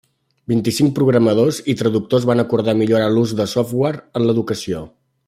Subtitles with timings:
[0.51, 4.83] Vint-i-cinc programadors i traductors van acordar millorar l'ús del software en l'educació.